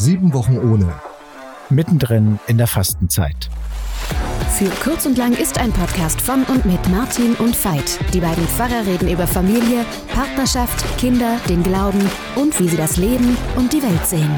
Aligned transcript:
Sieben 0.00 0.32
Wochen 0.32 0.56
ohne. 0.56 0.94
Mittendrin 1.68 2.40
in 2.46 2.56
der 2.56 2.66
Fastenzeit. 2.66 3.50
Für 4.56 4.70
Kurz 4.82 5.04
und 5.04 5.18
Lang 5.18 5.34
ist 5.34 5.58
ein 5.58 5.70
Podcast 5.74 6.22
von 6.22 6.42
und 6.44 6.64
mit 6.64 6.88
Martin 6.88 7.34
und 7.34 7.54
Veit. 7.62 7.98
Die 8.14 8.20
beiden 8.20 8.46
Pfarrer 8.46 8.86
reden 8.86 9.10
über 9.10 9.26
Familie, 9.26 9.84
Partnerschaft, 10.08 10.82
Kinder, 10.96 11.38
den 11.50 11.62
Glauben 11.62 12.00
und 12.34 12.58
wie 12.58 12.66
sie 12.66 12.78
das 12.78 12.96
Leben 12.96 13.36
und 13.56 13.74
die 13.74 13.82
Welt 13.82 14.06
sehen. 14.06 14.30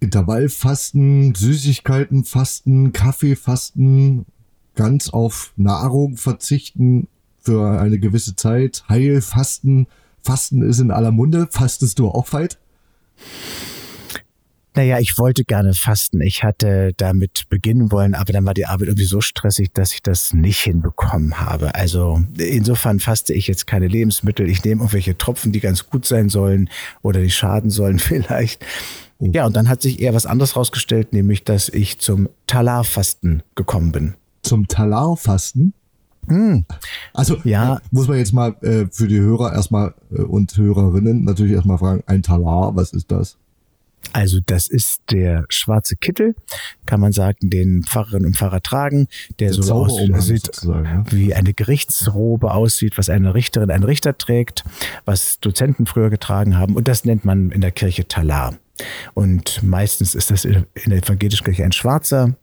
Intervallfasten, 0.00 1.36
Süßigkeiten 1.36 2.24
fasten, 2.24 2.92
Kaffee 2.92 3.36
fasten, 3.36 4.26
ganz 4.74 5.10
auf 5.10 5.52
Nahrung 5.54 6.16
verzichten 6.16 7.06
für 7.38 7.80
eine 7.80 8.00
gewisse 8.00 8.34
Zeit, 8.34 8.82
Heilfasten. 8.88 9.86
Fasten 10.20 10.62
ist 10.62 10.80
in 10.80 10.90
aller 10.90 11.12
Munde. 11.12 11.46
Fastest 11.48 12.00
du 12.00 12.08
auch, 12.08 12.26
Veit? 12.32 12.58
Naja, 14.80 14.98
ich 14.98 15.18
wollte 15.18 15.44
gerne 15.44 15.74
fasten. 15.74 16.22
Ich 16.22 16.42
hatte 16.42 16.94
damit 16.96 17.50
beginnen 17.50 17.92
wollen, 17.92 18.14
aber 18.14 18.32
dann 18.32 18.46
war 18.46 18.54
die 18.54 18.64
Arbeit 18.64 18.88
irgendwie 18.88 19.04
so 19.04 19.20
stressig, 19.20 19.74
dass 19.74 19.92
ich 19.92 20.00
das 20.00 20.32
nicht 20.32 20.58
hinbekommen 20.62 21.38
habe. 21.38 21.74
Also 21.74 22.22
insofern 22.38 22.98
faste 22.98 23.34
ich 23.34 23.46
jetzt 23.46 23.66
keine 23.66 23.88
Lebensmittel. 23.88 24.48
Ich 24.48 24.64
nehme 24.64 24.80
irgendwelche 24.80 25.18
Tropfen, 25.18 25.52
die 25.52 25.60
ganz 25.60 25.90
gut 25.90 26.06
sein 26.06 26.30
sollen 26.30 26.70
oder 27.02 27.20
die 27.20 27.30
schaden 27.30 27.68
sollen 27.68 27.98
vielleicht. 27.98 28.64
Ja, 29.18 29.44
und 29.44 29.54
dann 29.54 29.68
hat 29.68 29.82
sich 29.82 30.00
eher 30.00 30.14
was 30.14 30.24
anderes 30.24 30.56
rausgestellt, 30.56 31.12
nämlich, 31.12 31.44
dass 31.44 31.68
ich 31.68 31.98
zum 31.98 32.30
Talarfasten 32.46 33.42
gekommen 33.56 33.92
bin. 33.92 34.14
Zum 34.40 34.66
Talarfasten? 34.66 35.74
Hm. 36.26 36.64
Also 37.12 37.36
ja. 37.44 37.82
muss 37.90 38.08
man 38.08 38.16
jetzt 38.16 38.32
mal 38.32 38.56
äh, 38.62 38.86
für 38.90 39.08
die 39.08 39.20
Hörer 39.20 39.52
erstmal 39.52 39.92
äh, 40.10 40.22
und 40.22 40.56
Hörerinnen 40.56 41.24
natürlich 41.24 41.52
erstmal 41.52 41.76
fragen, 41.76 42.02
ein 42.06 42.22
Talar, 42.22 42.74
was 42.76 42.94
ist 42.94 43.12
das? 43.12 43.36
Also 44.12 44.38
das 44.44 44.66
ist 44.66 45.02
der 45.10 45.44
schwarze 45.48 45.96
Kittel, 45.96 46.34
kann 46.86 47.00
man 47.00 47.12
sagen, 47.12 47.50
den 47.50 47.84
Pfarrerinnen 47.84 48.26
und 48.26 48.36
Pfarrer 48.36 48.60
tragen, 48.60 49.06
der, 49.38 49.52
der 49.52 49.62
so 49.62 49.74
aussieht, 49.74 50.50
ja. 50.64 51.04
wie 51.10 51.34
eine 51.34 51.54
Gerichtsrobe 51.54 52.52
aussieht, 52.52 52.98
was 52.98 53.08
eine 53.08 53.34
Richterin, 53.34 53.70
ein 53.70 53.84
Richter 53.84 54.18
trägt, 54.18 54.64
was 55.04 55.38
Dozenten 55.40 55.86
früher 55.86 56.10
getragen 56.10 56.58
haben. 56.58 56.74
Und 56.76 56.88
das 56.88 57.04
nennt 57.04 57.24
man 57.24 57.50
in 57.50 57.60
der 57.60 57.70
Kirche 57.70 58.08
Talar. 58.08 58.54
Und 59.14 59.62
meistens 59.62 60.14
ist 60.14 60.30
das 60.30 60.44
in 60.44 60.64
der 60.86 60.98
evangelischen 60.98 61.44
Kirche 61.44 61.64
ein 61.64 61.72
schwarzer. 61.72 62.34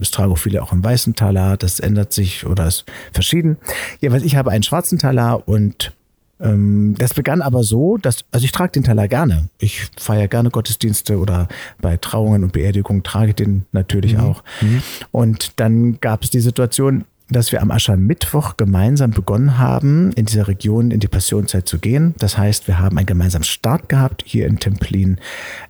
Es 0.00 0.10
tragen 0.10 0.32
auch 0.32 0.38
viele 0.38 0.62
auch 0.62 0.72
einen 0.72 0.84
weißen 0.84 1.14
Talar. 1.14 1.56
Das 1.56 1.80
ändert 1.80 2.12
sich 2.12 2.46
oder 2.46 2.66
ist 2.66 2.84
verschieden. 3.12 3.56
Jedenfalls, 4.00 4.24
ich 4.24 4.36
habe 4.36 4.50
einen 4.50 4.62
schwarzen 4.62 4.98
Talar 4.98 5.48
und 5.48 5.92
das 6.40 7.14
begann 7.14 7.42
aber 7.42 7.64
so, 7.64 7.96
dass, 7.96 8.24
also 8.30 8.44
ich 8.44 8.52
trage 8.52 8.72
den 8.72 8.84
Talar 8.84 9.08
gerne. 9.08 9.48
Ich 9.58 9.88
feiere 9.98 10.28
gerne 10.28 10.50
Gottesdienste 10.50 11.18
oder 11.18 11.48
bei 11.80 11.96
Trauungen 11.96 12.44
und 12.44 12.52
Beerdigungen 12.52 13.02
trage 13.02 13.30
ich 13.30 13.34
den 13.34 13.66
natürlich 13.72 14.14
mhm. 14.14 14.20
auch. 14.20 14.44
Mhm. 14.60 14.82
Und 15.10 15.58
dann 15.58 16.00
gab 16.00 16.22
es 16.22 16.30
die 16.30 16.40
Situation, 16.40 17.04
dass 17.28 17.52
wir 17.52 17.60
am 17.60 17.70
Aschermittwoch 17.70 18.56
gemeinsam 18.56 19.10
begonnen 19.10 19.58
haben, 19.58 20.12
in 20.12 20.26
dieser 20.26 20.48
Region 20.48 20.92
in 20.92 21.00
die 21.00 21.08
Passionszeit 21.08 21.68
zu 21.68 21.78
gehen. 21.78 22.14
Das 22.18 22.38
heißt, 22.38 22.68
wir 22.68 22.78
haben 22.78 22.96
einen 22.96 23.06
gemeinsamen 23.06 23.44
Start 23.44 23.88
gehabt 23.88 24.22
hier 24.24 24.46
in 24.46 24.60
Templin. 24.60 25.18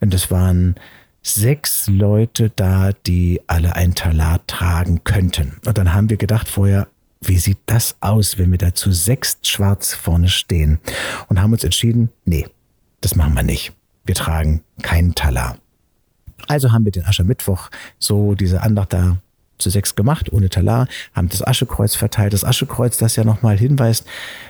Und 0.01 0.15
es 0.15 0.31
waren 0.31 0.77
sechs 1.23 1.89
Leute 1.89 2.53
da, 2.55 2.91
die 3.07 3.41
alle 3.47 3.75
ein 3.75 3.95
Talar 3.95 4.47
tragen 4.47 5.03
könnten. 5.05 5.57
Und 5.67 5.79
dann 5.79 5.95
haben 5.95 6.11
wir 6.11 6.17
gedacht 6.17 6.49
vorher, 6.49 6.89
wie 7.21 7.39
sieht 7.39 7.59
das 7.67 7.97
aus, 8.01 8.39
wenn 8.39 8.51
wir 8.51 8.59
da 8.59 8.75
zu 8.75 8.93
sechs 8.93 9.39
schwarz 9.43 9.95
vorne 9.95 10.29
stehen? 10.29 10.79
Und 11.29 11.41
haben 11.41 11.53
uns 11.53 11.65
entschieden, 11.65 12.11
nee, 12.25 12.47
das 13.01 13.17
machen 13.17 13.35
wir 13.35 13.43
nicht. 13.43 13.73
Wir 14.05 14.15
tragen 14.15 14.63
keinen 14.83 15.15
Talar. 15.15 15.59
Also 16.47 16.73
haben 16.73 16.85
wir 16.85 16.93
den 16.93 17.05
Aschermittwoch 17.05 17.71
so 17.99 18.35
diese 18.35 18.63
Andacht 18.63 18.93
da 18.93 19.19
zu 19.59 19.71
sechs 19.71 19.97
gemacht, 19.97 20.33
ohne 20.33 20.49
Talar, 20.49 20.87
haben 21.13 21.29
das 21.29 21.45
Aschekreuz 21.45 21.97
verteilt. 21.97 22.33
Das 22.33 22.45
Aschekreuz, 22.45 22.97
das 22.97 23.17
ja 23.17 23.25
nochmal 23.25 23.59
hinweist, 23.59 24.07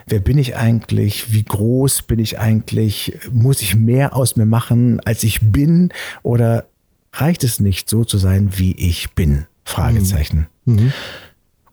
wer 0.06 0.20
bin 0.20 0.38
ich 0.38 0.56
eigentlich, 0.56 1.32
wie 1.32 1.44
groß 1.44 2.02
bin 2.02 2.18
ich 2.18 2.38
eigentlich, 2.38 3.18
muss 3.32 3.62
ich 3.62 3.74
mehr 3.74 4.14
aus 4.14 4.36
mir 4.36 4.46
machen, 4.46 5.00
als 5.00 5.24
ich 5.24 5.40
bin, 5.40 5.92
oder 6.22 6.66
reicht 7.12 7.42
es 7.42 7.58
nicht, 7.58 7.88
so 7.88 8.04
zu 8.04 8.18
sein, 8.18 8.50
wie 8.58 8.72
ich 8.72 9.14
bin? 9.14 9.46
Fragezeichen. 9.64 10.46
Mhm. 10.64 10.74
Mhm. 10.74 10.92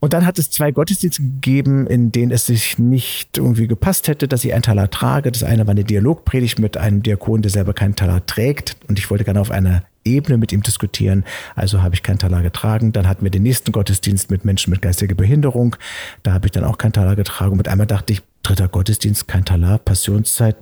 Und 0.06 0.14
dann 0.14 0.28
hat 0.28 0.38
es 0.38 0.52
zwei 0.52 0.72
Gottesdienste 0.72 1.24
gegeben, 1.24 1.88
in 1.88 2.12
denen 2.12 2.32
es 2.32 2.46
sich 2.46 2.78
nicht 2.78 3.40
irgendwie 3.40 3.66
gepasst 3.66 4.08
hätte, 4.08 4.28
dass 4.28 4.46
ich 4.46 4.54
einen 4.54 4.62
Talar 4.62 4.92
trage. 4.92 5.32
Das 5.32 5.42
eine 5.42 5.66
war 5.66 5.72
eine 5.72 5.84
Dialogpredigt 5.84 6.60
mit 6.60 6.78
einem 6.78 7.02
Diakon, 7.02 7.42
der 7.42 7.50
selber 7.50 7.74
keinen 7.74 7.96
Talar 7.96 8.24
trägt. 8.24 8.78
Und 8.88 9.00
ich 9.00 9.10
wollte 9.10 9.24
gerne 9.24 9.42
auf 9.42 9.50
einer 9.50 9.82
Ebene 10.04 10.38
mit 10.38 10.54
ihm 10.54 10.62
diskutieren. 10.62 11.26
Also 11.56 11.82
habe 11.82 11.96
ich 11.96 12.04
keinen 12.04 12.20
Talar 12.20 12.44
getragen. 12.44 12.94
Dann 12.94 13.08
hatten 13.08 13.24
wir 13.24 13.32
den 13.32 13.42
nächsten 13.42 13.72
Gottesdienst 13.72 14.30
mit 14.30 14.46
Menschen 14.46 14.70
mit 14.70 14.84
geistiger 14.84 15.16
Behinderung. 15.16 15.76
Da 16.22 16.34
habe 16.34 16.46
ich 16.46 16.52
dann 16.52 16.66
auch 16.66 16.78
keinen 16.78 16.94
Talar 16.94 17.16
getragen. 17.16 17.54
Und 17.54 17.58
mit 17.58 17.68
einmal 17.68 17.88
dachte 17.88 18.14
ich, 18.14 18.22
dritter 18.44 18.68
Gottesdienst, 18.68 19.28
kein 19.28 19.44
Talar, 19.44 19.80
Passionszeit. 19.80 20.56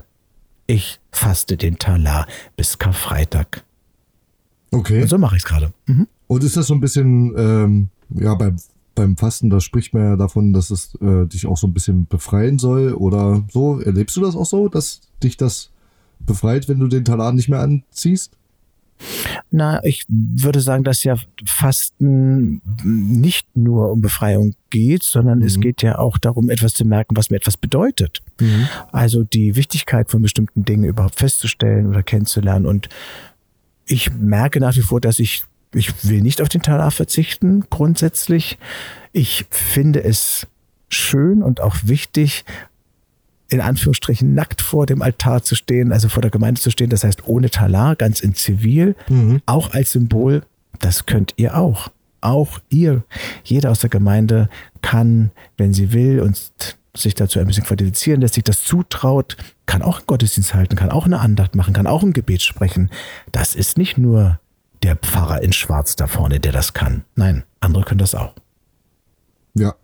Ich 0.67 1.01
faste 1.11 1.57
den 1.57 1.79
Talar 1.79 2.27
bis 2.55 2.79
Karfreitag. 2.79 3.65
Okay. 4.71 5.01
Und 5.01 5.09
so 5.09 5.17
mache 5.17 5.35
ich 5.35 5.43
es 5.43 5.49
gerade. 5.49 5.73
Mhm. 5.85 6.07
Und 6.27 6.45
ist 6.45 6.55
das 6.55 6.67
so 6.67 6.73
ein 6.73 6.79
bisschen, 6.79 7.33
ähm, 7.37 7.89
ja, 8.09 8.35
beim, 8.35 8.55
beim 8.95 9.17
Fasten, 9.17 9.49
da 9.49 9.59
spricht 9.59 9.93
man 9.93 10.03
ja 10.03 10.15
davon, 10.15 10.53
dass 10.53 10.69
es 10.69 10.95
äh, 11.01 11.25
dich 11.25 11.45
auch 11.45 11.57
so 11.57 11.67
ein 11.67 11.73
bisschen 11.73 12.05
befreien 12.05 12.59
soll 12.59 12.93
oder 12.93 13.43
so. 13.51 13.79
Erlebst 13.79 14.15
du 14.15 14.21
das 14.21 14.35
auch 14.35 14.45
so, 14.45 14.69
dass 14.69 15.01
dich 15.23 15.37
das 15.37 15.69
befreit, 16.19 16.69
wenn 16.69 16.79
du 16.79 16.87
den 16.87 17.05
Talar 17.05 17.33
nicht 17.33 17.49
mehr 17.49 17.59
anziehst? 17.59 18.31
Na, 19.51 19.83
ich 19.83 20.05
würde 20.07 20.61
sagen, 20.61 20.83
dass 20.83 21.03
ja 21.03 21.15
Fasten 21.45 22.61
nicht 22.83 23.47
nur 23.55 23.91
um 23.91 24.01
Befreiung 24.01 24.55
geht, 24.69 25.03
sondern 25.03 25.39
mhm. 25.39 25.45
es 25.45 25.59
geht 25.59 25.81
ja 25.81 25.99
auch 25.99 26.17
darum, 26.17 26.49
etwas 26.49 26.73
zu 26.73 26.85
merken, 26.85 27.15
was 27.15 27.29
mir 27.29 27.37
etwas 27.37 27.57
bedeutet. 27.57 28.21
Mhm. 28.39 28.67
Also 28.91 29.23
die 29.23 29.55
Wichtigkeit 29.55 30.09
von 30.09 30.21
bestimmten 30.21 30.65
Dingen 30.65 30.85
überhaupt 30.85 31.15
festzustellen 31.15 31.87
oder 31.87 32.01
kennenzulernen. 32.01 32.65
Und 32.65 32.89
ich 33.85 34.11
merke 34.13 34.59
nach 34.59 34.75
wie 34.75 34.81
vor, 34.81 35.01
dass 35.01 35.19
ich, 35.19 35.43
ich 35.73 36.07
will 36.07 36.21
nicht 36.21 36.41
auf 36.41 36.49
den 36.49 36.61
Talar 36.61 36.91
verzichten, 36.91 37.65
grundsätzlich. 37.69 38.57
Ich 39.11 39.45
finde 39.49 40.03
es 40.03 40.47
schön 40.89 41.41
und 41.41 41.61
auch 41.61 41.75
wichtig, 41.83 42.45
in 43.49 43.61
Anführungsstrichen 43.61 44.33
nackt 44.33 44.61
vor 44.61 44.85
dem 44.85 45.01
Altar 45.01 45.43
zu 45.43 45.55
stehen, 45.55 45.91
also 45.91 46.09
vor 46.09 46.21
der 46.21 46.31
Gemeinde 46.31 46.59
zu 46.59 46.71
stehen, 46.71 46.89
das 46.89 47.03
heißt 47.03 47.27
ohne 47.27 47.49
Talar, 47.49 47.95
ganz 47.95 48.19
in 48.19 48.33
Zivil, 48.33 48.95
mhm. 49.07 49.41
auch 49.45 49.73
als 49.73 49.91
Symbol, 49.91 50.43
das 50.79 51.05
könnt 51.05 51.33
ihr 51.37 51.57
auch. 51.57 51.89
Auch 52.21 52.59
ihr, 52.69 53.03
jeder 53.43 53.69
aus 53.69 53.79
der 53.79 53.89
Gemeinde 53.89 54.49
kann, 54.81 55.31
wenn 55.57 55.73
sie 55.73 55.91
will 55.91 56.21
und 56.21 56.53
sich 56.95 57.15
dazu 57.15 57.39
ein 57.39 57.47
bisschen 57.47 57.65
qualifizieren 57.65 58.21
lässt, 58.21 58.35
sich 58.35 58.43
das 58.43 58.63
zutraut, 58.63 59.35
kann 59.65 59.81
auch 59.81 59.97
einen 59.97 60.05
Gottesdienst 60.05 60.53
halten, 60.53 60.75
kann 60.75 60.89
auch 60.89 61.05
eine 61.05 61.19
Andacht 61.19 61.55
machen, 61.55 61.73
kann 61.73 61.87
auch 61.87 62.01
ein 62.01 62.13
Gebet 62.13 62.41
sprechen. 62.41 62.89
Das 63.31 63.55
ist 63.55 63.77
nicht 63.77 63.97
nur 63.97 64.39
der 64.83 64.95
Pfarrer 64.97 65.41
in 65.41 65.53
Schwarz 65.53 65.95
da 65.95 66.07
vorne, 66.07 66.39
der 66.39 66.51
das 66.51 66.73
kann. 66.73 67.05
Nein, 67.15 67.43
andere 67.59 67.83
können 67.83 67.99
das 67.99 68.15
auch. 68.15 68.35
Ja. 69.55 69.75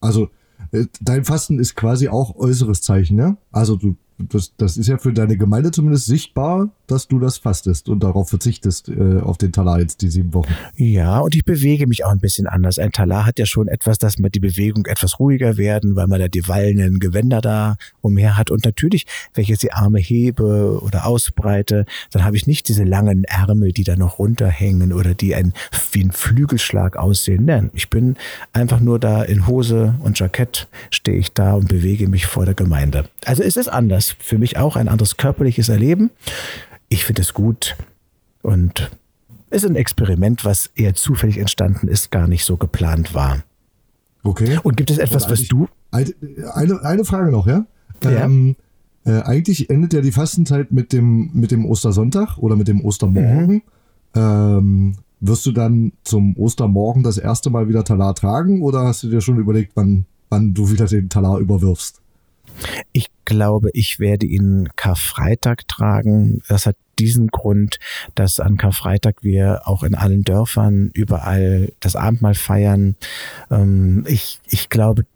Also 0.00 0.30
äh, 0.72 0.86
dein 1.00 1.24
Fasten 1.24 1.58
ist 1.58 1.76
quasi 1.76 2.08
auch 2.08 2.34
äußeres 2.34 2.82
Zeichen, 2.82 3.16
ne? 3.16 3.36
Also 3.52 3.76
du 3.76 3.96
das, 4.28 4.54
das 4.56 4.76
ist 4.76 4.88
ja 4.88 4.98
für 4.98 5.12
deine 5.12 5.36
Gemeinde 5.36 5.70
zumindest 5.70 6.06
sichtbar, 6.06 6.70
dass 6.86 7.08
du 7.08 7.18
das 7.18 7.38
fastest 7.38 7.88
und 7.88 8.02
darauf 8.02 8.28
verzichtest, 8.28 8.88
äh, 8.88 9.20
auf 9.20 9.38
den 9.38 9.52
Talar 9.52 9.80
jetzt 9.80 10.02
die 10.02 10.08
sieben 10.08 10.34
Wochen. 10.34 10.52
Ja, 10.76 11.20
und 11.20 11.34
ich 11.34 11.44
bewege 11.44 11.86
mich 11.86 12.04
auch 12.04 12.10
ein 12.10 12.18
bisschen 12.18 12.46
anders. 12.46 12.78
Ein 12.78 12.92
Talar 12.92 13.26
hat 13.26 13.38
ja 13.38 13.46
schon 13.46 13.68
etwas, 13.68 13.98
dass 13.98 14.18
man 14.18 14.30
die 14.30 14.40
Bewegung 14.40 14.86
etwas 14.86 15.18
ruhiger 15.18 15.56
werden, 15.56 15.96
weil 15.96 16.06
man 16.06 16.20
da 16.20 16.28
die 16.28 16.46
wallenden 16.48 16.98
Gewänder 16.98 17.40
da 17.40 17.76
umher 18.00 18.36
hat. 18.36 18.50
Und 18.50 18.64
natürlich, 18.64 19.06
wenn 19.34 19.42
ich 19.42 19.48
jetzt 19.48 19.62
die 19.62 19.72
Arme 19.72 20.00
hebe 20.00 20.80
oder 20.82 21.06
ausbreite, 21.06 21.86
dann 22.10 22.24
habe 22.24 22.36
ich 22.36 22.46
nicht 22.46 22.68
diese 22.68 22.84
langen 22.84 23.24
Ärmel, 23.24 23.72
die 23.72 23.84
da 23.84 23.96
noch 23.96 24.18
runterhängen 24.18 24.92
oder 24.92 25.14
die 25.14 25.34
ein, 25.34 25.52
wie 25.92 26.04
ein 26.04 26.12
Flügelschlag 26.12 26.96
aussehen. 26.96 27.44
Nein, 27.44 27.70
ich 27.72 27.88
bin 27.88 28.16
einfach 28.52 28.80
nur 28.80 28.98
da 28.98 29.22
in 29.22 29.46
Hose 29.46 29.94
und 30.00 30.18
Jackett 30.18 30.68
stehe 30.90 31.18
ich 31.18 31.32
da 31.32 31.54
und 31.54 31.68
bewege 31.68 32.08
mich 32.08 32.26
vor 32.26 32.44
der 32.44 32.54
Gemeinde. 32.54 33.04
Also 33.24 33.42
es 33.42 33.56
ist 33.56 33.68
anders 33.68 34.09
für 34.18 34.38
mich 34.38 34.56
auch 34.56 34.76
ein 34.76 34.88
anderes 34.88 35.16
körperliches 35.16 35.68
Erleben. 35.68 36.10
Ich 36.88 37.04
finde 37.04 37.22
es 37.22 37.34
gut 37.34 37.76
und 38.42 38.90
ist 39.50 39.66
ein 39.66 39.76
Experiment, 39.76 40.44
was 40.44 40.70
eher 40.74 40.94
zufällig 40.94 41.38
entstanden 41.38 41.88
ist, 41.88 42.10
gar 42.10 42.26
nicht 42.26 42.44
so 42.44 42.56
geplant 42.56 43.14
war. 43.14 43.42
Okay. 44.22 44.58
Und 44.62 44.76
gibt 44.76 44.90
es 44.90 44.98
etwas, 44.98 45.28
was 45.30 45.48
du. 45.48 45.68
Eine, 45.90 46.84
eine 46.84 47.04
Frage 47.04 47.30
noch, 47.30 47.46
ja? 47.46 47.66
ja. 48.04 48.24
Ähm, 48.24 48.56
äh, 49.04 49.22
eigentlich 49.22 49.70
endet 49.70 49.92
ja 49.92 50.02
die 50.02 50.12
Fastenzeit 50.12 50.72
mit 50.72 50.92
dem, 50.92 51.30
mit 51.32 51.50
dem 51.50 51.64
Ostersonntag 51.64 52.38
oder 52.38 52.54
mit 52.54 52.68
dem 52.68 52.84
Ostermorgen. 52.84 53.54
Mhm. 53.54 53.62
Ähm, 54.14 54.94
wirst 55.20 55.46
du 55.46 55.52
dann 55.52 55.92
zum 56.04 56.36
Ostermorgen 56.36 57.02
das 57.02 57.18
erste 57.18 57.50
Mal 57.50 57.68
wieder 57.68 57.84
Talar 57.84 58.14
tragen 58.14 58.62
oder 58.62 58.84
hast 58.84 59.02
du 59.02 59.08
dir 59.08 59.20
schon 59.20 59.38
überlegt, 59.38 59.72
wann, 59.74 60.06
wann 60.28 60.54
du 60.54 60.70
wieder 60.70 60.86
den 60.86 61.08
Talar 61.08 61.38
überwirfst? 61.38 62.00
Ich 62.92 63.08
glaube, 63.24 63.70
ich 63.72 63.98
werde 63.98 64.26
ihn 64.26 64.68
Karfreitag 64.76 65.68
tragen. 65.68 66.42
Das 66.48 66.66
hat 66.66 66.76
diesen 66.98 67.28
Grund, 67.28 67.78
dass 68.14 68.40
an 68.40 68.56
Karfreitag 68.56 69.22
wir 69.22 69.62
auch 69.66 69.82
in 69.82 69.94
allen 69.94 70.22
Dörfern 70.22 70.90
überall 70.92 71.72
das 71.80 71.96
Abendmahl 71.96 72.34
feiern. 72.34 72.96
Ähm, 73.50 74.04
ich, 74.06 74.40
ich 74.48 74.68
glaube, 74.68 75.06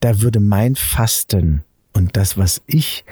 da 0.00 0.20
würde 0.20 0.40
mein 0.40 0.76
Fasten 0.76 1.64
und 1.92 2.16
das, 2.16 2.38
was 2.38 2.62
ich 2.66 3.04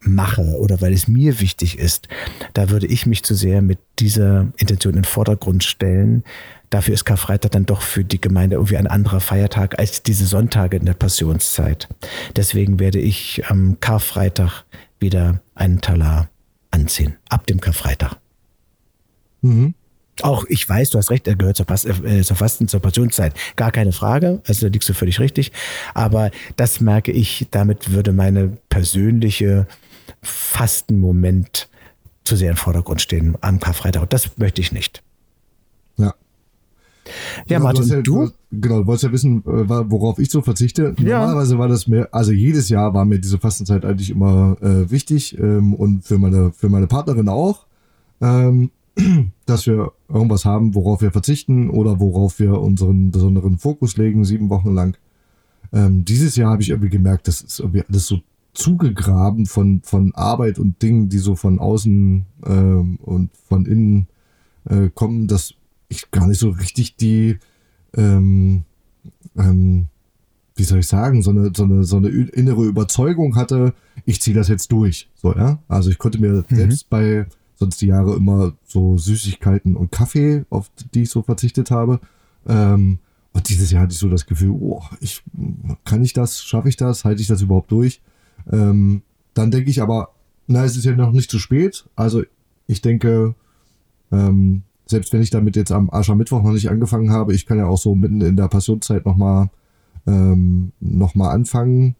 mache 0.00 0.58
oder 0.58 0.80
weil 0.80 0.92
es 0.92 1.08
mir 1.08 1.40
wichtig 1.40 1.78
ist, 1.78 2.08
da 2.54 2.70
würde 2.70 2.86
ich 2.86 3.06
mich 3.06 3.22
zu 3.22 3.34
sehr 3.34 3.62
mit 3.62 3.78
dieser 3.98 4.52
Intention 4.56 4.94
in 4.94 5.00
den 5.00 5.04
Vordergrund 5.04 5.64
stellen. 5.64 6.24
Dafür 6.70 6.94
ist 6.94 7.04
Karfreitag 7.04 7.50
dann 7.50 7.66
doch 7.66 7.82
für 7.82 8.04
die 8.04 8.20
Gemeinde 8.20 8.56
irgendwie 8.56 8.76
ein 8.76 8.86
anderer 8.86 9.20
Feiertag 9.20 9.78
als 9.78 10.02
diese 10.02 10.26
Sonntage 10.26 10.76
in 10.76 10.86
der 10.86 10.94
Passionszeit. 10.94 11.88
Deswegen 12.36 12.78
werde 12.78 13.00
ich 13.00 13.42
am 13.48 13.78
Karfreitag 13.80 14.64
wieder 15.00 15.40
einen 15.54 15.80
Talar 15.80 16.28
anziehen. 16.70 17.16
Ab 17.28 17.46
dem 17.46 17.60
Karfreitag. 17.60 18.16
Mhm. 19.42 19.74
Auch 20.22 20.44
ich 20.48 20.68
weiß, 20.68 20.90
du 20.90 20.98
hast 20.98 21.10
recht, 21.10 21.26
er 21.26 21.34
gehört 21.34 21.56
zur, 21.56 21.66
Pas 21.66 21.84
äh, 21.84 22.22
zur 22.22 22.36
Fasten, 22.36 22.68
zur 22.68 22.80
Passionszeit. 22.80 23.34
Gar 23.56 23.72
keine 23.72 23.92
Frage. 23.92 24.42
Also 24.46 24.66
da 24.66 24.72
liegst 24.72 24.88
du 24.88 24.92
völlig 24.92 25.18
richtig. 25.18 25.52
Aber 25.94 26.30
das 26.56 26.80
merke 26.80 27.10
ich, 27.10 27.46
damit 27.50 27.92
würde 27.92 28.12
meine 28.12 28.58
persönliche 28.68 29.66
Fastenmoment 30.22 31.68
zu 32.24 32.36
sehr 32.36 32.50
im 32.50 32.56
Vordergrund 32.56 33.00
stehen 33.00 33.36
am 33.40 33.60
Karfreitag. 33.60 34.02
Und 34.02 34.12
das 34.12 34.36
möchte 34.38 34.60
ich 34.60 34.72
nicht. 34.72 35.02
Ja. 35.96 36.14
Ja, 37.46 37.58
genau, 37.58 37.64
Martin, 37.64 37.88
ja, 37.88 38.02
du? 38.02 38.30
Genau, 38.52 38.80
du 38.80 38.86
wolltest 38.86 39.04
ja 39.04 39.12
wissen, 39.12 39.38
äh, 39.38 39.68
worauf 39.68 40.18
ich 40.18 40.30
so 40.30 40.42
verzichte. 40.42 40.94
Ja. 40.98 41.20
Normalerweise 41.20 41.58
war 41.58 41.68
das 41.68 41.86
mir, 41.86 42.08
also 42.12 42.32
jedes 42.32 42.68
Jahr 42.68 42.94
war 42.94 43.04
mir 43.04 43.18
diese 43.18 43.38
Fastenzeit 43.38 43.84
eigentlich 43.84 44.10
immer 44.10 44.56
äh, 44.60 44.90
wichtig 44.90 45.38
ähm, 45.38 45.74
und 45.74 46.04
für 46.04 46.18
meine, 46.18 46.52
für 46.52 46.68
meine 46.68 46.86
Partnerin 46.86 47.28
auch, 47.28 47.66
ähm, 48.20 48.70
dass 49.46 49.66
wir 49.66 49.92
irgendwas 50.08 50.44
haben, 50.44 50.74
worauf 50.74 51.00
wir 51.00 51.10
verzichten 51.10 51.70
oder 51.70 52.00
worauf 52.00 52.38
wir 52.38 52.60
unseren 52.60 53.10
besonderen 53.10 53.58
Fokus 53.58 53.96
legen, 53.96 54.24
sieben 54.24 54.50
Wochen 54.50 54.72
lang. 54.74 54.96
Ähm, 55.72 56.04
dieses 56.04 56.36
Jahr 56.36 56.52
habe 56.52 56.62
ich 56.62 56.70
irgendwie 56.70 56.90
gemerkt, 56.90 57.28
das 57.28 57.40
ist 57.40 57.60
irgendwie 57.60 57.82
alles 57.88 58.06
so 58.06 58.20
zugegraben 58.52 59.46
von, 59.46 59.80
von 59.82 60.14
Arbeit 60.14 60.58
und 60.58 60.82
Dingen, 60.82 61.08
die 61.08 61.18
so 61.18 61.36
von 61.36 61.58
außen 61.58 62.26
ähm, 62.46 62.96
und 63.00 63.30
von 63.48 63.66
innen 63.66 64.08
äh, 64.68 64.88
kommen, 64.92 65.28
dass 65.28 65.54
ich 65.88 66.10
gar 66.10 66.26
nicht 66.26 66.40
so 66.40 66.50
richtig 66.50 66.96
die, 66.96 67.38
ähm, 67.96 68.64
ähm, 69.36 69.86
wie 70.56 70.64
soll 70.64 70.80
ich 70.80 70.86
sagen, 70.86 71.22
so 71.22 71.30
eine, 71.30 71.52
so 71.54 71.64
eine, 71.64 71.84
so 71.84 71.96
eine 71.96 72.08
innere 72.08 72.64
Überzeugung 72.64 73.36
hatte, 73.36 73.74
ich 74.04 74.20
ziehe 74.20 74.36
das 74.36 74.48
jetzt 74.48 74.72
durch. 74.72 75.08
So, 75.14 75.34
ja. 75.34 75.58
Also 75.68 75.90
ich 75.90 75.98
konnte 75.98 76.20
mir 76.20 76.44
mhm. 76.48 76.56
selbst 76.56 76.90
bei 76.90 77.26
sonst 77.54 77.80
die 77.82 77.86
Jahre 77.86 78.16
immer 78.16 78.54
so 78.64 78.96
Süßigkeiten 78.96 79.76
und 79.76 79.92
Kaffee, 79.92 80.44
auf 80.50 80.70
die 80.94 81.02
ich 81.02 81.10
so 81.10 81.22
verzichtet 81.22 81.70
habe. 81.70 82.00
Ähm, 82.46 82.98
und 83.32 83.48
dieses 83.48 83.70
Jahr 83.70 83.82
hatte 83.82 83.92
ich 83.92 83.98
so 83.98 84.08
das 84.08 84.26
Gefühl, 84.26 84.50
oh, 84.50 84.82
ich, 85.00 85.22
kann 85.84 86.02
ich 86.02 86.14
das, 86.14 86.42
schaffe 86.42 86.68
ich 86.68 86.76
das, 86.76 87.04
halte 87.04 87.20
ich 87.20 87.28
das 87.28 87.42
überhaupt 87.42 87.70
durch? 87.70 88.00
Ähm, 88.50 89.02
dann 89.34 89.50
denke 89.50 89.70
ich 89.70 89.82
aber, 89.82 90.10
na, 90.46 90.64
es 90.64 90.76
ist 90.76 90.84
ja 90.84 90.94
noch 90.96 91.12
nicht 91.12 91.30
zu 91.30 91.38
spät. 91.38 91.86
Also 91.96 92.22
ich 92.66 92.82
denke, 92.82 93.34
ähm, 94.12 94.62
selbst 94.86 95.12
wenn 95.12 95.22
ich 95.22 95.30
damit 95.30 95.56
jetzt 95.56 95.72
am 95.72 95.90
Aschermittwoch 95.90 96.42
noch 96.42 96.52
nicht 96.52 96.68
angefangen 96.68 97.10
habe, 97.10 97.34
ich 97.34 97.46
kann 97.46 97.58
ja 97.58 97.66
auch 97.66 97.78
so 97.78 97.94
mitten 97.94 98.20
in 98.20 98.36
der 98.36 98.48
Passionszeit 98.48 99.06
nochmal 99.06 99.50
ähm, 100.06 100.72
noch 100.80 101.14
anfangen, 101.14 101.94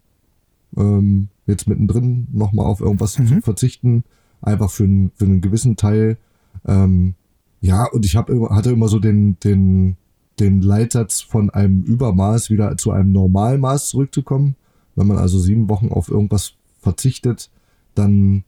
ähm, 0.77 1.29
jetzt 1.47 1.69
mittendrin 1.69 2.27
nochmal 2.33 2.67
auf 2.67 2.81
irgendwas 2.81 3.19
mhm. 3.19 3.27
zu 3.27 3.41
verzichten, 3.43 4.05
einfach 4.43 4.71
für, 4.71 4.85
ein, 4.85 5.13
für 5.15 5.25
einen 5.25 5.41
gewissen 5.41 5.77
Teil. 5.77 6.19
Ähm, 6.67 7.15
ja, 7.61 7.87
und 7.93 8.05
ich 8.05 8.17
hab, 8.17 8.29
hatte 8.29 8.71
immer 8.71 8.89
so 8.89 8.99
den, 8.99 9.39
den, 9.41 9.97
den 10.39 10.63
Leitsatz 10.63 11.21
von 11.21 11.51
einem 11.51 11.83
Übermaß 11.83 12.51
wieder 12.51 12.77
zu 12.77 12.91
einem 12.91 13.13
Normalmaß 13.13 13.89
zurückzukommen. 13.89 14.57
Wenn 15.01 15.07
man 15.07 15.17
also 15.17 15.39
sieben 15.39 15.71
Wochen 15.71 15.89
auf 15.89 16.11
irgendwas 16.11 16.53
verzichtet, 16.83 17.51
dann 17.95 18.45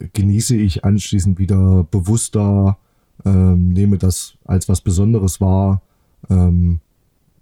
genieße 0.00 0.56
ich 0.56 0.84
anschließend 0.84 1.38
wieder 1.38 1.86
bewusster, 1.92 2.76
ähm, 3.24 3.68
nehme 3.68 3.96
das 3.96 4.34
als 4.44 4.68
was 4.68 4.80
Besonderes 4.80 5.40
wahr. 5.40 5.80
Ähm, 6.28 6.80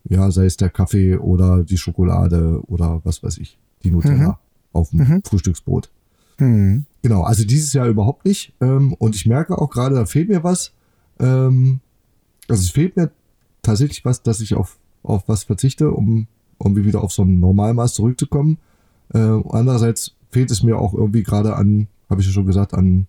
ja, 0.05 0.31
sei 0.31 0.45
es 0.45 0.59
der 0.59 0.69
Kaffee 0.69 1.17
oder 1.17 1.65
die 1.65 1.79
Schokolade 1.79 2.61
oder 2.67 3.01
was 3.03 3.23
weiß 3.23 3.39
ich, 3.39 3.59
die 3.83 3.91
Nutella 3.91 4.29
mhm. 4.29 4.35
auf 4.75 4.91
dem 4.91 4.99
mhm. 4.99 5.23
Frühstücksbrot. 5.25 5.91
Mhm. 6.39 6.85
Genau, 7.01 7.23
also 7.23 7.47
dieses 7.47 7.73
Jahr 7.73 7.87
überhaupt 7.87 8.27
nicht. 8.27 8.53
Ähm, 8.61 8.93
und 8.93 9.17
ich 9.17 9.25
merke 9.25 9.57
auch 9.57 9.71
gerade, 9.71 9.95
da 9.95 10.05
fehlt 10.05 10.29
mir 10.29 10.45
was. 10.45 10.75
Ähm, 11.19 11.81
also 12.47 12.61
es 12.61 12.71
fehlt 12.73 12.95
mir 12.95 13.11
tatsächlich 13.63 14.05
was, 14.05 14.23
dass 14.23 14.43
ich 14.43 14.55
auf, 14.55 14.79
auf 15.03 15.27
was 15.29 15.45
verzichte, 15.45 15.93
um 15.93 16.27
irgendwie 16.61 16.85
wieder 16.85 17.03
auf 17.03 17.13
so 17.13 17.23
ein 17.23 17.41
Normalmaß 17.41 17.95
zurückzukommen. 17.95 18.59
Äh, 19.15 19.19
andererseits 19.19 20.15
fehlt 20.31 20.51
es 20.51 20.63
mir 20.63 20.79
auch 20.79 20.95
irgendwie 20.95 21.23
gerade 21.23 21.57
an, 21.57 21.89
habe 22.11 22.21
ich 22.21 22.27
ja 22.27 22.33
schon 22.33 22.47
gesagt, 22.47 22.75
an, 22.75 23.07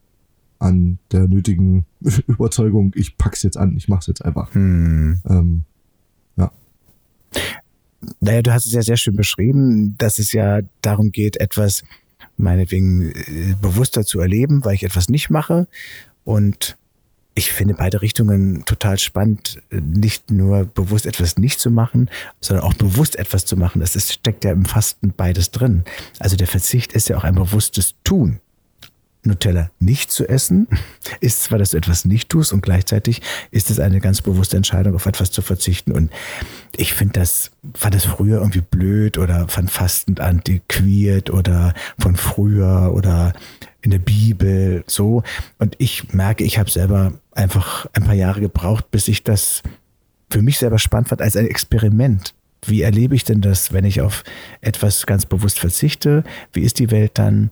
an 0.60 1.00
der 1.12 1.28
nötigen 1.28 1.86
Überzeugung, 2.28 2.92
ich 2.96 3.18
pack's 3.18 3.44
jetzt 3.44 3.58
an, 3.58 3.76
ich 3.76 3.88
mach's 3.88 4.08
jetzt 4.08 4.24
einfach. 4.24 4.54
Hm. 4.54 5.22
Ähm, 5.28 5.64
ja. 6.38 6.52
Naja, 8.20 8.42
du 8.42 8.54
hast 8.54 8.66
es 8.66 8.74
ja 8.74 8.82
sehr 8.82 8.98
schön 8.98 9.16
beschrieben, 9.16 9.96
dass 9.98 10.20
es 10.20 10.32
ja 10.32 10.62
darum 10.82 11.12
geht, 11.12 11.38
etwas 11.38 11.84
meinetwegen 12.38 13.12
äh, 13.12 13.56
bewusster 13.62 14.06
zu 14.06 14.20
erleben, 14.20 14.64
weil 14.64 14.76
ich 14.76 14.84
etwas 14.84 15.10
nicht 15.10 15.30
mache. 15.30 15.68
Und 16.24 16.78
ich 17.36 17.52
finde 17.52 17.74
beide 17.74 18.02
Richtungen 18.02 18.66
total 18.66 19.00
spannend, 19.00 19.62
nicht 19.72 20.30
nur 20.32 20.66
bewusst 20.66 21.06
etwas 21.06 21.38
nicht 21.38 21.60
zu 21.60 21.72
machen, 21.72 22.10
sondern 22.42 22.66
auch 22.66 22.74
bewusst 22.74 23.18
etwas 23.18 23.46
zu 23.46 23.56
machen. 23.56 23.80
Das 23.80 23.96
ist, 23.96 24.12
steckt 24.12 24.44
ja 24.44 24.52
im 24.52 24.66
Fasten 24.66 25.14
beides 25.16 25.52
drin. 25.52 25.84
Also 26.20 26.36
der 26.36 26.48
Verzicht 26.48 26.92
ist 26.94 27.08
ja 27.08 27.18
auch 27.18 27.24
ein 27.24 27.36
bewusstes 27.36 27.96
Tun. 28.04 28.40
Nutella 29.30 29.72
nicht 29.80 30.12
zu 30.12 30.28
essen, 30.28 30.68
ist 31.20 31.44
zwar, 31.44 31.58
dass 31.58 31.72
du 31.72 31.78
etwas 31.78 32.06
nicht 32.06 32.30
tust 32.30 32.52
und 32.52 32.62
gleichzeitig 32.62 33.22
ist 33.52 33.70
es 33.70 33.80
eine 33.80 34.00
ganz 34.00 34.22
bewusste 34.22 34.58
Entscheidung, 34.58 34.96
auf 34.96 35.06
etwas 35.06 35.32
zu 35.32 35.42
verzichten. 35.42 35.92
Und 35.92 36.12
ich 36.76 36.94
finde 36.94 37.20
das, 37.20 37.52
fand 37.74 37.96
das 37.96 38.06
früher 38.06 38.40
irgendwie 38.40 38.62
blöd 38.62 39.18
oder 39.18 39.48
fand 39.48 39.72
Fastend 39.72 40.20
antiquiert 40.20 41.30
oder 41.30 41.74
von 41.98 42.16
früher 42.16 42.92
oder 42.94 43.34
in 43.82 43.92
der 43.92 44.00
Bibel 44.00 44.84
so. 44.88 45.24
Und 45.58 45.76
ich 45.78 46.14
merke, 46.14 46.44
ich 46.44 46.58
habe 46.58 46.70
selber 46.70 47.14
einfach 47.32 47.88
ein 47.94 48.04
paar 48.04 48.16
Jahre 48.16 48.42
gebraucht, 48.42 48.92
bis 48.92 49.08
ich 49.08 49.24
das 49.24 49.62
für 50.32 50.42
mich 50.42 50.58
selber 50.58 50.80
spannend 50.80 51.10
fand 51.10 51.22
als 51.22 51.36
ein 51.36 51.48
Experiment. 51.48 52.34
Wie 52.66 52.82
erlebe 52.82 53.16
ich 53.16 53.24
denn 53.24 53.42
das, 53.42 53.72
wenn 53.72 53.86
ich 53.86 54.02
auf 54.02 54.24
etwas 54.62 55.06
ganz 55.06 55.26
bewusst 55.26 55.60
verzichte? 55.60 56.24
Wie 56.52 56.62
ist 56.62 56.80
die 56.80 56.92
Welt 56.92 57.12
dann? 57.14 57.52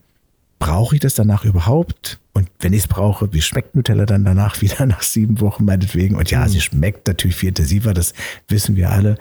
Brauche 0.59 0.95
ich 0.95 1.01
das 1.01 1.15
danach 1.15 1.45
überhaupt? 1.45 2.19
Und 2.33 2.49
wenn 2.59 2.73
ich 2.73 2.81
es 2.81 2.87
brauche, 2.87 3.33
wie 3.33 3.41
schmeckt 3.41 3.75
Nutella 3.75 4.05
dann 4.05 4.25
danach 4.25 4.61
wieder 4.61 4.85
nach 4.85 5.01
sieben 5.01 5.39
Wochen 5.41 5.65
meinetwegen? 5.65 6.15
Und 6.15 6.31
ja, 6.31 6.43
mhm. 6.43 6.49
sie 6.49 6.61
schmeckt 6.61 7.07
natürlich 7.07 7.35
viel 7.35 7.49
intensiver, 7.49 7.93
das 7.93 8.13
wissen 8.47 8.75
wir 8.75 8.91
alle. 8.91 9.17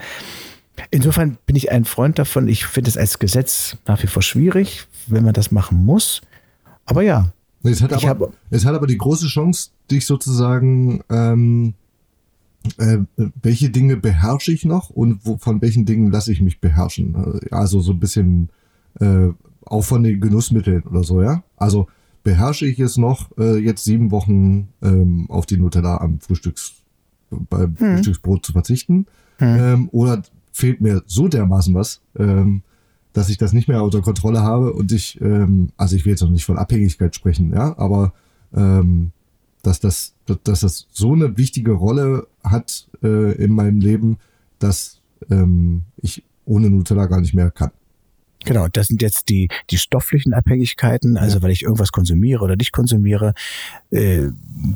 Insofern 0.90 1.38
bin 1.46 1.56
ich 1.56 1.72
ein 1.72 1.86
Freund 1.86 2.18
davon. 2.18 2.48
Ich 2.48 2.66
finde 2.66 2.90
es 2.90 2.98
als 2.98 3.18
Gesetz 3.18 3.76
nach 3.86 4.02
wie 4.02 4.06
vor 4.06 4.22
schwierig, 4.22 4.86
wenn 5.06 5.24
man 5.24 5.32
das 5.32 5.50
machen 5.50 5.84
muss. 5.84 6.20
Aber 6.84 7.02
ja. 7.02 7.32
Es 7.62 7.82
hat, 7.82 7.92
aber, 7.92 8.06
hab, 8.06 8.32
es 8.50 8.64
hat 8.64 8.74
aber 8.74 8.86
die 8.86 8.98
große 8.98 9.26
Chance, 9.26 9.70
dich 9.90 10.06
sozusagen, 10.06 11.02
ähm, 11.10 11.74
äh, 12.78 12.98
welche 13.42 13.70
Dinge 13.70 13.96
beherrsche 13.96 14.52
ich 14.52 14.64
noch 14.64 14.90
und 14.90 15.24
wo, 15.24 15.38
von 15.38 15.60
welchen 15.62 15.84
Dingen 15.84 16.12
lasse 16.12 16.30
ich 16.30 16.40
mich 16.40 16.60
beherrschen? 16.60 17.40
Also 17.50 17.80
so 17.80 17.92
ein 17.92 17.98
bisschen 17.98 18.50
äh, 19.00 19.28
auch 19.66 19.82
von 19.82 20.02
den 20.02 20.20
Genussmitteln 20.20 20.82
oder 20.82 21.04
so, 21.04 21.22
ja. 21.22 21.42
Also 21.56 21.86
beherrsche 22.22 22.66
ich 22.66 22.80
es 22.80 22.96
noch, 22.96 23.30
äh, 23.38 23.58
jetzt 23.58 23.84
sieben 23.84 24.10
Wochen 24.10 24.68
ähm, 24.82 25.26
auf 25.28 25.46
die 25.46 25.58
Nutella 25.58 25.98
am 25.98 26.18
Frühstücks, 26.20 26.74
beim 27.30 27.76
hm. 27.78 27.96
Frühstücksbrot 27.96 28.44
zu 28.44 28.52
verzichten? 28.52 29.06
Hm. 29.38 29.56
Ähm, 29.58 29.88
oder 29.92 30.22
fehlt 30.52 30.80
mir 30.80 31.02
so 31.06 31.28
dermaßen 31.28 31.74
was, 31.74 32.00
ähm, 32.18 32.62
dass 33.12 33.28
ich 33.28 33.38
das 33.38 33.52
nicht 33.52 33.68
mehr 33.68 33.82
unter 33.82 34.02
Kontrolle 34.02 34.42
habe 34.42 34.72
und 34.72 34.92
ich, 34.92 35.20
ähm, 35.20 35.68
also 35.76 35.96
ich 35.96 36.04
will 36.04 36.12
jetzt 36.12 36.22
noch 36.22 36.30
nicht 36.30 36.44
von 36.44 36.58
Abhängigkeit 36.58 37.14
sprechen, 37.14 37.52
ja, 37.52 37.76
aber 37.78 38.12
ähm, 38.54 39.12
dass 39.62 39.80
das, 39.80 40.14
dass 40.44 40.60
das 40.60 40.86
so 40.90 41.12
eine 41.12 41.36
wichtige 41.36 41.72
Rolle 41.72 42.26
hat 42.42 42.88
äh, 43.02 43.32
in 43.42 43.52
meinem 43.52 43.80
Leben, 43.80 44.18
dass 44.58 45.00
ähm, 45.30 45.82
ich 45.96 46.24
ohne 46.44 46.70
Nutella 46.70 47.06
gar 47.06 47.20
nicht 47.20 47.34
mehr 47.34 47.50
kann. 47.50 47.70
Genau, 48.46 48.68
das 48.68 48.86
sind 48.86 49.02
jetzt 49.02 49.28
die, 49.28 49.48
die 49.70 49.76
stofflichen 49.76 50.32
Abhängigkeiten, 50.32 51.16
also 51.16 51.38
ja. 51.38 51.42
weil 51.42 51.50
ich 51.50 51.64
irgendwas 51.64 51.90
konsumiere 51.90 52.44
oder 52.44 52.54
nicht 52.54 52.72
konsumiere. 52.72 53.34
Äh, 53.90 54.28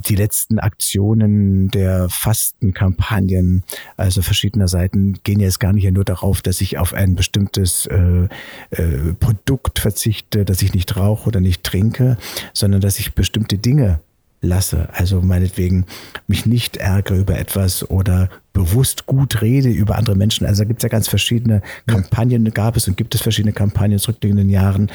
die 0.09 0.17
letzten 0.17 0.59
Aktionen 0.59 1.69
der 1.69 2.09
Fastenkampagnen, 2.09 3.63
also 3.97 4.23
verschiedener 4.23 4.67
Seiten, 4.67 5.21
gehen 5.23 5.39
jetzt 5.39 5.61
gar 5.61 5.73
nicht 5.73 5.89
nur 5.93 6.05
darauf, 6.05 6.43
dass 6.43 6.61
ich 6.61 6.79
auf 6.79 6.93
ein 6.95 7.15
bestimmtes 7.15 7.87
äh, 7.87 8.29
äh, 8.71 9.15
Produkt 9.21 9.79
verzichte, 9.79 10.45
dass 10.45 10.63
ich 10.63 10.75
nicht 10.75 10.97
rauche 10.97 11.29
oder 11.29 11.41
nicht 11.41 11.63
trinke, 11.63 12.19
sondern 12.53 12.81
dass 12.81 12.99
ich 12.99 13.15
bestimmte 13.15 13.57
Dinge 13.57 14.01
lasse. 14.41 14.89
Also 14.93 15.21
meinetwegen 15.21 15.87
mich 16.27 16.47
nicht 16.47 16.77
ärgere 16.77 17.19
über 17.19 17.39
etwas 17.39 17.89
oder 17.91 18.29
bewusst 18.53 19.07
gut 19.07 19.43
rede 19.43 19.69
über 19.69 19.97
andere 19.97 20.17
Menschen. 20.17 20.47
Also 20.47 20.63
da 20.63 20.69
gibt 20.69 20.81
es 20.81 20.83
ja 20.85 20.89
ganz 20.89 21.09
verschiedene 21.09 21.63
Kampagnen, 21.87 22.45
gab 22.53 22.77
es 22.77 22.89
und 22.89 22.97
gibt 22.97 23.15
es 23.15 23.21
verschiedene 23.21 23.53
Kampagnen 23.53 23.93
in 23.93 23.99
zurückliegenden 23.99 24.51
Jahren. 24.51 24.91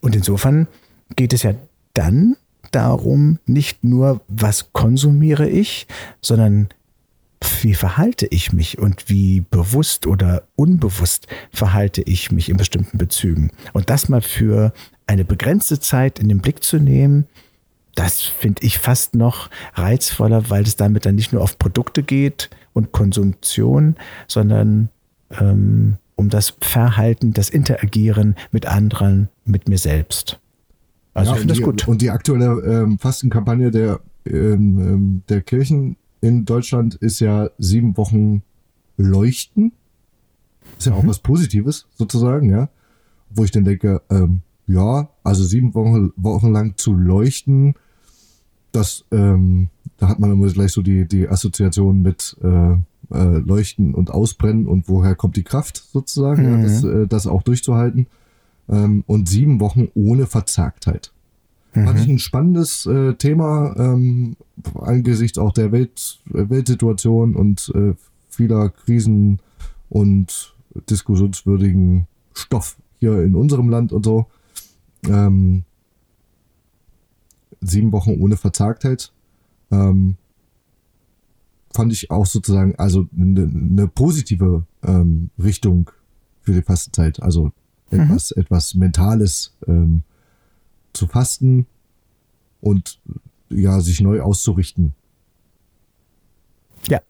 Und 0.00 0.16
insofern 0.16 0.66
geht 1.16 1.32
es 1.32 1.42
ja 1.42 1.54
dann 1.94 2.36
darum, 2.72 3.38
nicht 3.46 3.84
nur, 3.84 4.20
was 4.28 4.72
konsumiere 4.72 5.48
ich, 5.48 5.86
sondern 6.20 6.68
wie 7.62 7.74
verhalte 7.74 8.26
ich 8.26 8.52
mich 8.52 8.78
und 8.78 9.08
wie 9.08 9.40
bewusst 9.40 10.06
oder 10.06 10.42
unbewusst 10.56 11.26
verhalte 11.52 12.02
ich 12.02 12.30
mich 12.30 12.48
in 12.50 12.56
bestimmten 12.56 12.98
Bezügen. 12.98 13.50
Und 13.72 13.88
das 13.88 14.08
mal 14.08 14.20
für 14.20 14.72
eine 15.06 15.24
begrenzte 15.24 15.80
Zeit 15.80 16.18
in 16.18 16.28
den 16.28 16.40
Blick 16.40 16.62
zu 16.62 16.78
nehmen, 16.78 17.26
das 17.94 18.20
finde 18.20 18.62
ich 18.62 18.78
fast 18.78 19.14
noch 19.14 19.50
reizvoller, 19.74 20.48
weil 20.50 20.62
es 20.62 20.76
damit 20.76 21.06
dann 21.06 21.14
nicht 21.14 21.32
nur 21.32 21.42
auf 21.42 21.58
Produkte 21.58 22.02
geht 22.02 22.50
und 22.72 22.92
Konsumtion, 22.92 23.96
sondern 24.28 24.90
ähm, 25.38 25.96
um 26.16 26.28
das 26.28 26.54
Verhalten, 26.60 27.32
das 27.32 27.50
Interagieren 27.50 28.36
mit 28.52 28.66
anderen, 28.66 29.28
mit 29.44 29.68
mir 29.68 29.78
selbst. 29.78 30.38
Also 31.14 31.30
ja, 31.30 31.36
ich 31.36 31.40
finde 31.40 31.54
das 31.54 31.62
gut. 31.62 31.88
Und 31.88 32.02
die 32.02 32.10
aktuelle 32.10 32.60
ähm, 32.62 32.98
Fastenkampagne 32.98 33.70
der, 33.70 34.00
ähm, 34.26 34.78
ähm, 34.78 35.22
der 35.28 35.42
Kirchen 35.42 35.96
in 36.20 36.44
Deutschland 36.44 36.94
ist 36.96 37.20
ja 37.20 37.50
sieben 37.58 37.96
Wochen 37.96 38.42
Leuchten. 38.96 39.72
Ist 40.78 40.86
ja 40.86 40.92
mhm. 40.92 40.98
auch 40.98 41.06
was 41.06 41.18
Positives 41.18 41.86
sozusagen, 41.94 42.50
ja. 42.50 42.68
Wo 43.30 43.44
ich 43.44 43.50
dann 43.50 43.64
denke, 43.64 44.02
ähm, 44.10 44.42
ja, 44.72 45.08
also 45.24 45.42
sieben 45.44 45.74
Wochen, 45.74 46.12
Wochen 46.16 46.52
lang 46.52 46.76
zu 46.76 46.94
leuchten, 46.94 47.74
das, 48.72 49.04
ähm, 49.10 49.68
da 49.96 50.08
hat 50.08 50.20
man 50.20 50.30
immer 50.32 50.46
gleich 50.48 50.72
so 50.72 50.82
die, 50.82 51.06
die 51.08 51.28
Assoziation 51.28 52.02
mit 52.02 52.36
äh, 52.42 52.72
äh, 53.12 53.38
Leuchten 53.38 53.94
und 53.94 54.10
Ausbrennen 54.10 54.66
und 54.66 54.88
woher 54.88 55.16
kommt 55.16 55.36
die 55.36 55.42
Kraft 55.42 55.84
sozusagen, 55.92 56.42
mhm. 56.42 56.50
ja, 56.50 56.62
das, 56.62 56.84
äh, 56.84 57.06
das 57.06 57.26
auch 57.26 57.42
durchzuhalten. 57.42 58.06
Ähm, 58.68 59.02
und 59.06 59.28
sieben 59.28 59.58
Wochen 59.58 59.88
ohne 59.94 60.26
Verzagtheit. 60.26 61.12
Mhm. 61.74 61.86
Fand 61.86 62.00
ich 62.00 62.08
ein 62.08 62.18
spannendes 62.20 62.86
äh, 62.86 63.14
Thema 63.14 63.74
ähm, 63.76 64.36
angesichts 64.74 65.38
auch 65.38 65.52
der 65.52 65.72
Welt, 65.72 66.20
Weltsituation 66.26 67.34
und 67.34 67.72
äh, 67.74 67.94
vieler 68.28 68.68
Krisen 68.68 69.40
und 69.88 70.54
diskussionswürdigen 70.88 72.06
Stoff 72.32 72.76
hier 73.00 73.20
in 73.24 73.34
unserem 73.34 73.68
Land 73.68 73.92
und 73.92 74.04
so. 74.04 74.26
Ähm, 75.06 75.64
sieben 77.60 77.92
Wochen 77.92 78.20
ohne 78.20 78.36
Verzagtheit. 78.36 79.12
Ähm, 79.70 80.16
fand 81.72 81.92
ich 81.92 82.10
auch 82.10 82.26
sozusagen 82.26 82.74
also 82.76 83.06
eine, 83.16 83.42
eine 83.42 83.88
positive 83.88 84.66
ähm, 84.82 85.30
Richtung 85.38 85.90
für 86.42 86.52
die 86.52 86.62
Fastenzeit. 86.62 87.22
Also 87.22 87.52
etwas, 87.90 88.34
mhm. 88.34 88.42
etwas 88.42 88.74
Mentales 88.74 89.54
ähm, 89.66 90.02
zu 90.92 91.06
fasten 91.06 91.66
und 92.60 93.00
ja, 93.48 93.80
sich 93.80 94.00
neu 94.00 94.20
auszurichten. 94.20 94.94
Ja. 96.88 97.00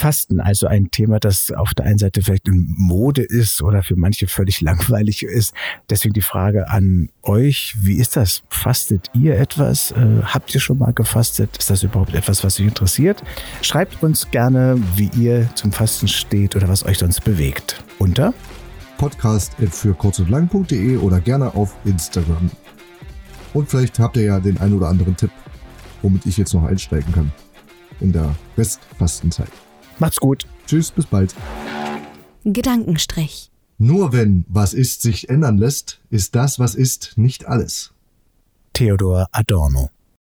Fasten, 0.00 0.40
also 0.40 0.66
ein 0.66 0.90
Thema, 0.90 1.20
das 1.20 1.52
auf 1.52 1.74
der 1.74 1.84
einen 1.84 1.98
Seite 1.98 2.22
vielleicht 2.22 2.48
in 2.48 2.74
Mode 2.74 3.22
ist 3.22 3.60
oder 3.62 3.82
für 3.82 3.96
manche 3.96 4.28
völlig 4.28 4.60
langweilig 4.62 5.22
ist. 5.22 5.54
Deswegen 5.90 6.14
die 6.14 6.22
Frage 6.22 6.70
an 6.70 7.10
euch, 7.22 7.76
wie 7.82 7.96
ist 7.96 8.16
das? 8.16 8.42
Fastet 8.48 9.10
ihr 9.12 9.38
etwas? 9.38 9.90
Äh, 9.90 10.22
habt 10.24 10.54
ihr 10.54 10.60
schon 10.60 10.78
mal 10.78 10.94
gefastet? 10.94 11.58
Ist 11.58 11.68
das 11.68 11.82
überhaupt 11.82 12.14
etwas, 12.14 12.42
was 12.42 12.58
euch 12.58 12.66
interessiert? 12.66 13.22
Schreibt 13.60 14.02
uns 14.02 14.30
gerne, 14.30 14.82
wie 14.96 15.10
ihr 15.18 15.50
zum 15.54 15.70
Fasten 15.70 16.08
steht 16.08 16.56
oder 16.56 16.68
was 16.68 16.86
euch 16.86 16.96
sonst 16.96 17.22
bewegt. 17.22 17.84
Unter 17.98 18.32
podcast 18.96 19.52
für 19.70 19.94
kurz 19.94 20.18
und 20.18 20.30
lang.de 20.30 20.96
oder 20.96 21.20
gerne 21.20 21.54
auf 21.54 21.74
Instagram. 21.84 22.50
Und 23.52 23.68
vielleicht 23.68 23.98
habt 23.98 24.16
ihr 24.16 24.24
ja 24.24 24.40
den 24.40 24.58
ein 24.58 24.72
oder 24.72 24.88
anderen 24.88 25.16
Tipp, 25.16 25.30
womit 26.00 26.24
ich 26.24 26.38
jetzt 26.38 26.54
noch 26.54 26.64
einsteigen 26.64 27.12
kann 27.12 27.32
in 28.00 28.12
der 28.12 28.34
Restfastenzeit. 28.56 29.50
Macht's 30.00 30.18
gut. 30.18 30.46
Tschüss, 30.66 30.90
bis 30.90 31.06
bald. 31.06 31.34
Gedankenstrich. 32.44 33.50
Nur 33.78 34.12
wenn 34.12 34.44
was 34.48 34.74
ist 34.74 35.02
sich 35.02 35.28
ändern 35.28 35.56
lässt, 35.56 36.00
ist 36.10 36.34
das, 36.34 36.58
was 36.58 36.74
ist, 36.74 37.12
nicht 37.16 37.46
alles. 37.46 37.92
Theodor 38.72 39.28
Adorno 39.32 39.90